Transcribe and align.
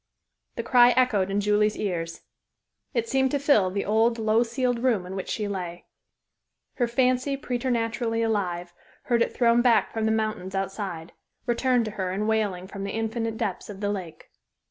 _"The 0.55 0.63
cry 0.63 0.93
echoed 0.97 1.29
in 1.29 1.39
Julie's 1.41 1.77
ears. 1.77 2.21
It 2.91 3.07
seemed 3.07 3.29
to 3.29 3.39
fill 3.39 3.69
the 3.69 3.85
old, 3.85 4.17
low 4.17 4.41
ceiled 4.41 4.79
room 4.79 5.05
in 5.05 5.15
which 5.15 5.29
she 5.29 5.47
lay. 5.47 5.85
Her 6.77 6.87
fancy, 6.87 7.37
preternaturally 7.37 8.23
alive, 8.23 8.73
heard 9.03 9.21
it 9.21 9.31
thrown 9.31 9.61
back 9.61 9.93
from 9.93 10.07
the 10.07 10.11
mountains 10.11 10.55
outside 10.55 11.13
returned 11.45 11.85
to 11.85 11.91
her 11.91 12.11
in 12.11 12.25
wailing 12.25 12.65
from 12.65 12.83
the 12.83 12.93
infinite 12.95 13.37
depths 13.37 13.69
of 13.69 13.79
the 13.79 13.91
lake. 13.91 14.31